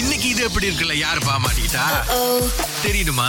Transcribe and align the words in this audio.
இன்னைக்கு 0.00 0.26
இது 0.28 0.42
எப்படி 0.44 0.66
இருக்குல்ல? 0.68 0.94
யாரு 0.98 1.20
பாமாட்டா 1.28 1.84
தெரியுமா 2.84 3.28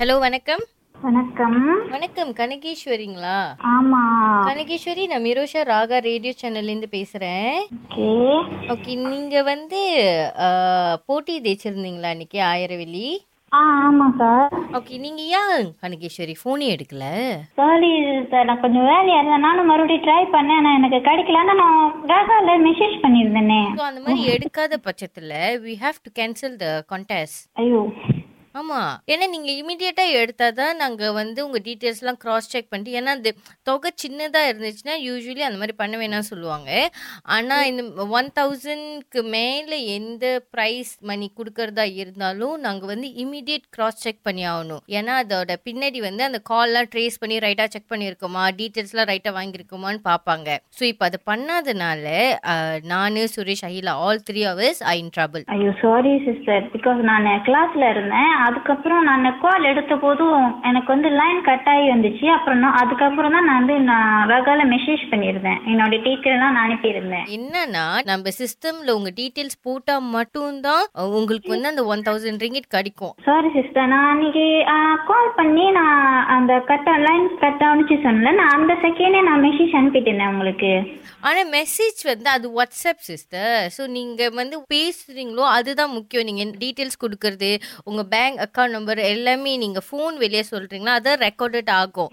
ஹலோ 0.00 0.14
வணக்கம். 0.18 0.62
வணக்கம். 1.00 1.56
வணக்கம் 1.90 2.30
கனகேஸ்வரிங்களா? 2.32 3.36
ஆமா. 3.74 4.00
கனகேஸ்வரி 4.48 5.06
நான் 5.06 5.24
மிரோஷா 5.24 5.62
ராகா 5.72 5.98
ரேடியோ 5.98 6.32
சேனல்ல 6.42 6.72
இருந்து 6.72 6.88
பேசுறேன். 6.92 7.56
ஓகே. 8.74 8.94
நீங்க 9.04 9.42
வந்து 9.42 9.80
போட்டி 11.06 11.40
ஜெயிச்சிருந்தீங்களா 11.40 12.10
இன்னைக்கு? 12.10 12.42
ஆயிரம் 12.42 12.78
வெள்ளி 12.78 13.08
ஆ 13.52 13.60
ஆமா 13.88 14.06
சார். 14.18 14.48
ஓகே 14.76 14.94
நீங்க 15.02 15.22
ஏன் 15.40 15.66
கனகேஸ்வரி 15.82 16.34
போனே 16.42 16.66
எடுக்கல? 16.74 17.04
சாரி 17.58 17.90
சார் 18.30 18.48
நான் 18.48 18.62
கொஞ்சம் 18.62 18.86
வேலையா 18.90 19.18
இருந்தேன் 19.18 19.46
நானும் 19.46 19.70
மறுபடியும் 19.70 20.04
ட்ரை 20.06 20.22
பண்ணேன். 20.34 20.58
ஆனால் 20.60 20.76
எனக்கு 20.78 20.98
கிடைக்கலன்னு 21.08 21.54
நான் 21.62 21.78
ராகால 22.12 22.56
மெசேஜ் 22.66 22.96
பண்ணியிருந்தேனே. 23.04 23.60
ஸோ 23.78 23.84
அந்த 23.90 24.02
மாதிரி 24.06 24.24
எடுக்காத 24.36 24.78
பட்சத்துல 24.88 25.32
we 25.66 25.74
have 25.84 25.98
to 26.06 26.12
cancel 26.20 26.56
the 26.64 26.68
contest 26.92 27.40
ஐயோ. 27.64 27.82
ஆமா. 28.54 28.80
ஏன்னா 29.12 29.26
நீங்க 29.32 29.50
இமிடியேட்டா 29.60 30.04
எடுத்தாதான் 30.18 30.76
நாங்க 30.82 31.04
வந்து 31.18 31.38
உங்க 31.46 31.58
டீட்டெயில்ஸ் 31.68 32.00
எல்லாம் 32.02 32.18
கிராஸ் 32.24 32.50
செக் 32.52 32.68
பண்ணிட்டு 32.72 32.96
ஏன்னா 32.98 33.12
அந்த 33.16 33.30
தொகை 33.68 33.90
சின்னதா 34.02 34.42
இருந்துச்சுன்னா 34.50 34.94
யூஸ்வலி 35.06 35.42
அந்த 35.46 35.58
மாதிரி 35.60 35.74
பண்ண 35.80 35.94
வேணாம் 36.02 36.28
சொல்லுவாங்க. 36.30 36.70
ஆனா 37.36 37.56
இந்த 37.70 37.82
ஒன் 38.18 38.28
தௌசண்ட்க்கு 38.38 39.22
மேல 39.34 39.78
எந்த 39.96 40.26
ப்ரைஸ் 40.54 40.92
மணி 41.10 41.28
கொடுக்கறதா 41.38 41.86
இருந்தாலும் 42.02 42.54
நாங்க 42.66 42.84
வந்து 42.92 43.10
இமிடியேட் 43.24 43.66
கிராஸ் 43.76 44.02
செக் 44.04 44.22
பண்ணி 44.28 44.44
ஆகணும். 44.52 44.84
ஏன்னா 44.98 45.16
அதோட 45.24 45.56
பின்னாடி 45.68 46.00
வந்து 46.08 46.24
அந்த 46.28 46.40
கால்லாம் 46.52 46.90
ட்ரேஸ் 46.94 47.20
பண்ணி 47.24 47.38
ரைட்டா 47.46 47.66
செக் 47.74 47.90
பண்ணியிருக்கோமா? 47.94 48.44
டீட்டெயில்ஸ்லாம் 48.60 49.10
ரைட்டா 49.12 49.32
வாங்கியிருக்கோமான்னு 49.38 50.02
பார்ப்பாங்க 50.10 50.48
ஸோ 50.78 50.84
இப்போ 50.92 51.06
அதை 51.10 51.20
பண்ணாதனால 51.32 52.06
நானு 52.94 53.26
Suresh 53.34 53.66
Ahila 53.70 53.96
all 54.06 54.24
three 54.30 54.40
hours 54.50 54.82
I 54.94 54.96
in 55.02 55.12
trouble 55.18 55.44
ஐயோ 55.58 55.74
சாரி 55.84 56.14
சிஸ்டர் 56.30 56.64
பிகாஸ் 56.76 57.02
நான் 57.12 57.30
கிளாஸ்ல 57.50 57.84
இருந்தேன். 57.94 58.30
அதுக்கப்புறம் 58.48 59.02
நான் 59.08 59.26
கால் 59.44 59.68
எடுத்த 59.72 59.94
போதும் 60.04 60.42
எனக்கு 60.70 60.90
வந்து 60.94 61.08
லைன் 61.20 61.40
கட் 61.48 61.68
ஆகி 61.72 61.86
வந்துச்சு. 61.94 62.26
அப்புறம் 62.36 62.60
நான் 62.64 62.78
அதுக்கப்புறம் 62.82 63.34
தான் 63.36 63.46
நான் 63.48 63.60
வந்து 63.60 63.76
நான் 63.90 64.12
ராகால 64.32 64.66
மெசேஜ் 64.74 65.04
பண்ணியிருந்தேன். 65.12 65.60
என்னோட 65.72 65.94
டீட்டெயிலாம் 66.06 66.54
நான் 66.56 66.66
அனுப்பியிருந்தேன். 66.66 67.26
என்னன்னா 67.38 67.84
நம்ம 68.10 68.32
சிஸ்டம்ல 68.40 68.96
உங்க 68.98 69.12
டீடைல்ஸ் 69.20 69.58
போட்டா 69.68 69.96
மட்டும்தான் 70.16 70.84
உங்களுக்கு 71.18 71.52
வந்து 71.54 71.72
அந்த 71.72 71.84
ஒன் 71.92 72.04
தௌசண்ட் 72.08 72.44
ரிங்கிட் 72.46 72.68
கிடைக்கும். 72.76 73.14
சாரி 73.28 73.50
சிஸ்டர் 73.58 73.90
நான் 73.94 74.08
அன்னைக்கு 74.12 74.46
கால் 75.10 75.30
பண்ணி 75.38 75.66
நான் 75.78 76.02
அந்த 76.36 76.52
கட் 76.70 76.90
லைன் 77.06 77.26
கட் 77.44 77.64
ஆனிச்சு 77.70 77.98
சொன்னேன் 78.06 78.38
நான் 78.42 78.54
அந்த 78.58 78.72
செகண்டே 78.84 79.22
நான் 79.28 79.44
மெசேஜ் 79.46 79.78
அனுப்பிட்டு 79.80 80.10
இருந்தேன் 80.10 80.32
உங்களுக்கு. 80.34 80.72
ஆனா 81.28 81.42
மெசேஜ் 81.58 82.00
வந்து 82.12 82.28
அது 82.36 82.46
வாட்ஸ்அப் 82.58 83.04
சிஸ்டர் 83.10 83.52
ஸோ 83.76 83.82
நீங்க 83.98 84.22
வந்து 84.40 84.56
பேசுறீங்களோ 84.74 85.44
அதுதான் 85.56 85.94
முக்கியம். 85.98 86.26
நீங்க 86.28 86.44
டீடைல்ஸ் 86.62 87.02
கொடுக்கறது 87.04 87.50
உங்க 87.90 88.02
பேங்க் 88.14 88.33
அக்கௌண்ட் 88.38 88.70
நம்பர் 88.70 88.98
எல்லாமே 88.98 89.56
நீங்க 89.56 89.80
ஃபோன் 89.90 90.16
வெளியே 90.16 90.44
சொல்றீங்களா? 90.50 90.94
அதான் 90.98 91.28
ரெக்கார்டட் 91.28 91.70
ஆகும். 91.70 92.10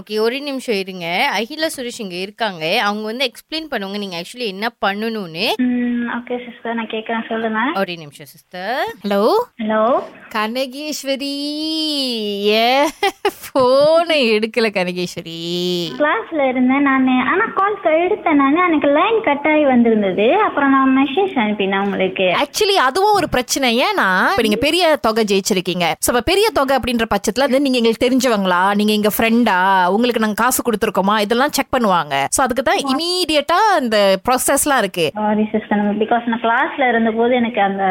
ஓகே 0.00 0.18
ஒரு 0.18 0.40
நிமிஷம் 0.40 0.74
இருங்க. 0.74 1.30
அகிலா 1.36 1.68
சுரேஷ் 1.76 1.98
இங்க 1.98 2.14
இருக்காங்க. 2.14 2.82
அவங்க 2.82 3.04
வந்து 3.04 3.30
எக்ஸ்பிளைன் 3.30 3.70
பண்ணுவாங்க 3.70 3.98
நீங்க 3.98 4.16
ஆக்சுவலி 4.20 4.46
என்ன 4.46 4.68
பண்ணணும்னு. 4.86 5.46
ஓகே 6.16 6.36
சிஸ்டர் 6.44 6.74
நான் 6.74 6.90
கேட்குறேன் 6.92 7.28
சொல்லுங்க. 7.28 7.60
ஒரு 7.74 7.96
நிமிஷம் 7.96 8.26
சிஸ்டர் 8.26 8.84
ஹலோ 9.04 9.22
ஹலோ 9.62 10.02
கனகேஸ்வரி. 10.34 11.36
ஏ 12.48 12.86
போனை 13.52 14.18
எடுக்கல 14.36 14.66
கனகேஸ்வரி? 14.78 15.40
கிளாஸ்ல 15.98 16.48
இருந்தேன் 16.48 16.82
நான். 16.82 17.08
ஆனா 17.32 17.44
கால் 17.54 17.72
எடுத்தேன் 17.84 18.32
நான். 18.32 18.56
எனக்கு 18.56 18.88
லைன் 18.88 19.20
கட் 19.22 19.46
ஆகி 19.46 19.64
வந்திருந்தது. 19.64 20.34
அப்புறம் 20.36 20.70
நான் 20.70 20.96
மெசேஜ் 20.98 21.34
அனுப்பினேன் 21.42 21.84
உங்களுக்கு. 21.84 22.34
ஆக்சுவலி 22.42 22.74
அதுவும் 22.74 23.12
ஒரு 23.12 23.28
பிரச்சனை. 23.28 23.82
ஏன்னா 23.82 24.28
இப்ப 24.30 24.42
நீங்க 24.42 24.56
பெரிய 24.56 24.96
தொகை 24.96 25.24
ஜெயிச்சிருக்கீங்க. 25.24 25.92
சோ 26.06 26.20
பெரிய 26.20 26.50
தொகை 26.50 26.78
அப்படின்ற 26.78 27.06
பட்சத்துல 27.14 27.46
வந்து 27.46 27.60
நீங்க 27.60 27.78
எங்களுக்கு 27.78 28.06
தெரிஞ்சவங்களா? 28.06 28.74
நீங்க 28.74 28.92
எங்க 28.92 29.10
ஃப்ரெண்டா 29.18 29.86
உங்களுக்கு 29.86 30.20
நாங்க 30.20 30.42
காசு 30.42 30.62
கொடுத்துருக்கோமா? 30.62 31.20
இதெல்லாம் 31.20 31.50
செக் 31.50 31.74
பண்ணுவாங்க. 31.76 32.24
சோ 32.36 32.40
அதுக்கு 32.40 32.62
தான் 32.62 32.82
இமீடியட்டா 32.92 33.60
இந்த 33.80 34.20
ப்ராசஸ்லாம் 34.28 34.78
இருக்கு. 34.78 35.10
சாரி 35.14 35.48
சிஸ்டர் 35.52 35.82
பிகாஸ் 36.02 36.24
நான் 36.26 36.40
கிளாஸ்ல 36.40 36.88
இருந்தபோது 36.88 37.34
எனக்கு 37.34 37.60
அந்த 37.60 37.84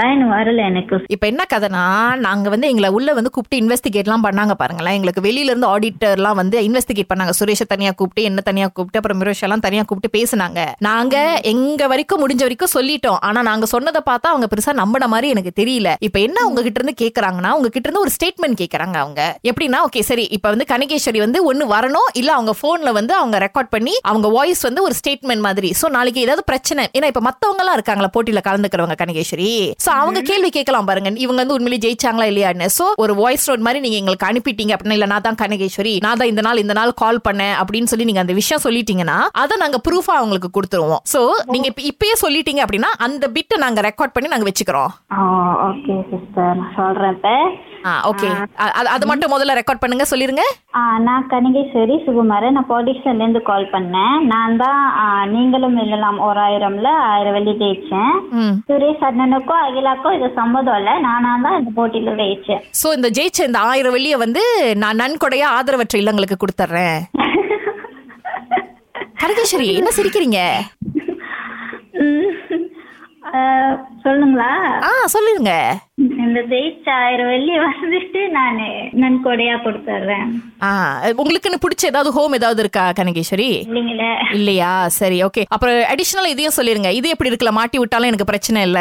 லைன் 0.00 0.22
வரல 0.32 0.64
எனக்கு. 0.70 0.96
இப்ப 1.08 1.26
என்ன 1.26 1.44
கதைனா 1.54 1.84
நாங்க 2.16 2.48
வந்து 2.48 2.68
எங்களை 2.68 2.90
உள்ள 2.90 3.12
வந்து 3.12 3.30
கூப்பிட்டு 3.30 3.58
இன்வெஸ்டிகேட்லாம் 3.64 4.24
பண்ணாங்க 4.26 4.50
பாருங்களேன். 4.52 4.94
எங்களுக்கு 4.94 5.24
வெளியில 5.26 5.52
இருந்து 5.52 5.78
ஆடிட்டர்லாம் 5.78 6.34
வந்து 6.34 6.60
இன்வெஸ்டிகேட் 6.60 7.10
பண்ணாங்க. 7.14 7.34
சுரேஷ 7.40 7.64
தனியா 7.68 7.90
கூப்பிட்டு 7.90 8.22
என்ன 8.22 8.40
தனியா 8.40 8.66
கூப்பிட்டு 8.66 9.00
அப்புறம் 9.00 9.20
மிரோஷெல்லாம் 9.20 9.64
தனியா 9.66 9.82
கூப்பிட்டு 9.82 10.18
பேசுனாங்க. 10.18 10.60
நாங்க 10.78 11.16
எங்க 11.42 11.86
வரைக்கும் 11.86 12.22
முடிஞ்ச 12.22 12.42
வரைக்கும் 12.46 12.74
சொல்லிட்டோம். 12.74 13.18
ஆனா 13.20 13.42
நாங்க 13.42 13.66
சொன்னதை 13.66 14.02
பார்த்தா 14.10 14.32
அவங்க 14.32 14.48
பெருசா 14.52 14.72
நம்பின 14.72 15.08
மாதிரி 15.08 15.28
எனக்கு 15.28 15.52
தெரியல. 15.62 15.94
இப்ப 16.00 16.18
என்ன 16.18 16.46
உங்ககிட்ட 16.46 16.80
இருந்து 16.82 16.96
கேக்குறாங்கன்னா 17.04 17.50
உங்ககிட்ட 17.50 17.86
இருந்து 17.88 18.00
ஒரு 18.00 18.14
ஸ்டேட்மெண்ட் 18.16 18.60
கேக்குறாங்க 18.62 18.96
அவங்க. 19.04 19.38
எப்படின்னா 19.50 19.80
ஓகே 19.88 20.00
சரி 20.00 20.26
இப்ப 20.30 20.48
வந்து 20.48 20.68
கனகேஸ்வரி 20.68 21.18
வந்து 21.18 21.44
ஒன்னு 21.44 21.64
வரணும் 21.74 22.08
இல்ல 22.12 22.32
அவங்க 22.32 22.54
போன்ல 22.62 22.92
வந்து 22.92 23.14
அவங்க 23.14 23.38
ரெக்கார்ட் 23.38 23.70
பண்ணி 23.70 23.94
அவங்க 24.02 24.28
வாய்ஸ் 24.28 24.62
வந்து 24.62 24.82
ஒரு 24.82 24.94
ஸ்டேட்மெண்ட் 25.00 25.46
மாதிரி. 25.48 25.72
சோ 25.82 25.88
நாளைக்கு 25.88 26.20
ஏதாவது 26.20 26.44
பிரச்சனை. 26.44 26.84
ஏன்னா 26.98 27.08
இப்ப 27.18 27.30
மத்தவங்க 27.30 27.62
எல்லாம் 27.62 27.76
இருக்காங்களா 27.76 28.08
போட்டியில 28.14 28.40
கலந்துக்கிறவங்க 28.48 28.96
கனகேஸ்வரி? 28.98 29.48
சோ 29.84 29.88
அவங்க 30.02 30.20
கேள்வி 30.28 30.50
கேட்கலாம் 30.56 30.88
பாருங்க. 30.88 31.10
இவங்க 31.24 31.38
வந்து 31.42 31.56
உண்மையிலேயே 31.56 31.82
ஜெயிச்சாங்களா 31.84 32.26
இல்லையான்னு 32.30 32.66
சோ 32.76 32.84
ஒரு 33.04 33.12
வாய்ஸ் 33.20 33.46
நோட் 33.50 33.64
மாதிரி 33.66 33.80
நீங்க 33.84 33.98
எங்களுக்கு 34.00 34.26
அனுப்பிட்டீங்க 34.28 34.74
அப்படின்னா 34.74 34.96
இல்ல 34.98 35.08
நான் 35.12 35.24
தான் 35.26 35.38
கனகேஸ்வரி. 35.40 35.94
நான் 36.04 36.20
தான் 36.20 36.30
இந்த 36.32 36.42
நாள் 36.46 36.62
இந்த 36.62 36.74
நாள் 36.80 36.92
கால் 37.02 37.18
பண்ணேன் 37.26 37.56
அப்படின்னு 37.62 37.90
சொல்லி 37.92 38.06
நீங்க 38.10 38.22
அந்த 38.24 38.36
விஷயம் 38.40 38.62
சொல்லிட்டீங்கன்னா 38.66 39.18
அதை 39.42 39.56
நாங்க 39.64 39.80
ப்ரூஃபா 39.88 40.14
அவங்களுக்கு 40.20 40.50
கொடுத்துருவோம். 40.58 41.02
சோ 41.14 41.22
நீங்க 41.54 41.68
இப்ப 41.72 41.82
இப்பயே 41.90 42.16
சொல்லிட்டீங்க 42.24 42.62
அப்படின்னா 42.66 42.92
அந்த 43.08 43.30
பிட்டை 43.38 43.58
நாங்க 43.64 43.82
ரெக்கார்ட் 43.88 44.14
பண்ணி 44.16 44.30
நாங்க 44.34 44.48
வச்சுக்கிறோம். 44.50 44.92
ஓகே 45.68 45.96
சிஸ்டர் 46.12 46.56
நான் 46.60 46.74
சொல்றேன் 46.80 47.18
ஓகே 48.10 48.28
அது 48.94 49.04
மட்டும் 49.10 49.32
முதல்ல 49.32 49.56
ரெக்கார்ட் 49.58 49.80
பண்ணுங்க 49.82 50.04
சொல்லிருங்க. 50.10 50.44
நான் 51.06 51.26
கனிகேஸ்வரி 51.32 51.96
சுகுமாரன். 52.06 52.56
நான் 52.56 52.68
பாலிடிக்ஸ்ல 52.70 53.12
இருந்து 53.22 53.42
கால் 53.50 53.66
பண்ணேன். 53.74 54.16
நான் 54.32 54.58
தான் 54.62 54.82
நீங்களும் 55.34 55.78
இல்லலாம் 55.84 56.18
ஒரு 56.28 56.40
ஆயிரம்ல 56.46 56.90
ஆயிரம் 57.10 57.36
வெள்ளி 57.36 57.54
ஜெயிச்சேன். 57.62 58.14
சுரேஷ் 58.70 59.04
அண்ணனுக்கும் 59.08 59.62
அகிலாக்கும் 59.66 60.16
இது 60.18 60.28
சம்மதம் 60.40 60.78
இல்லை. 60.80 60.94
நானா 61.08 61.32
தான் 61.46 61.58
இந்த 61.60 61.72
போட்டியில 61.78 62.16
ஜெயிச்சேன். 62.22 62.62
சோ 62.82 62.90
இந்த 62.98 63.10
ஜெயிச்ச 63.18 63.48
இந்த 63.50 63.60
ஆயிரம் 63.70 63.96
வெள்ளிய 63.96 64.18
வந்து 64.24 64.44
நான் 64.84 65.00
நன்கொடையா 65.04 65.48
ஆதரவற்ற 65.58 66.02
இல்லங்களுக்கு 66.02 66.42
கொடுத்துட்றேன் 66.44 67.00
கனகேஸ்வரி 69.22 69.68
என்ன 69.78 69.90
சிரிக்கிறீங்க? 69.98 70.40
சொல்லுங்களா? 74.04 74.52
ஆ 74.86 74.90
சொல்லிருங்க. 75.14 75.54
இந்த 76.28 76.40
ஜெயிச்ச 76.50 76.86
ஆயிரம் 77.00 77.30
வெள்ளி 77.30 77.54
வந்துட்டு 77.62 78.20
நான் 78.36 78.58
நன்கொடையா 79.02 79.54
கொடுத்துட்றேன் 79.64 80.26
ஆ 80.62 80.70
உங்களுக்குன்னு 81.20 81.62
பிடிச்ச 81.64 81.84
ஏதாவது 81.86 82.10
ஹோம் 82.16 82.36
ஏதாவது 82.38 82.62
இருக்கா 82.64 82.84
கனகேஸ்வரி? 82.98 83.48
இல்லைங்களே. 83.66 84.10
இல்லையா? 84.38 84.72
சரி 84.98 85.18
ஓகே 85.28 85.44
அப்புறம் 85.54 85.78
அடிஷனல் 85.92 86.32
இதையும் 86.32 86.56
சொல்லிருங்க. 86.58 86.90
இது 86.98 87.12
எப்படி 87.14 87.30
இருக்குல்ல? 87.30 87.58
மாட்டி 87.60 87.78
விட்டாலும் 87.78 88.10
எனக்கு 88.12 88.30
பிரச்சனை 88.32 88.62
இல்ல. 88.68 88.80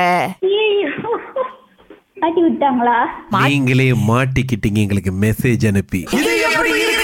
மாட்டி 2.22 2.42
விட்டாங்களா? 2.46 2.98
நீங்களே 3.42 3.88
மாட்டிக்கிட்டீங்க 4.10 4.80
எங்களுக்கு 4.86 5.12
மெசேஜ் 5.24 5.66
அனுப்பி. 5.72 6.02
இது 6.20 6.32
எப்படி 6.48 6.72
இருக்கு? 6.78 7.04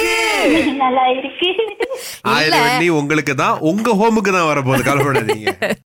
நல்லா 0.79 1.03
இருக்கு. 1.13 1.49
ஆயிரம் 2.31 2.63
வெள்ளி 2.65 2.87
உங்களுக்கு 2.99 3.33
தான் 3.41 3.59
உங்க 3.69 3.89
ஹோமுக்கு 3.99 4.31
தான் 4.35 4.49
வரப்போகுது. 4.49 4.87
கவலைப்படாதீங்க. 4.87 5.51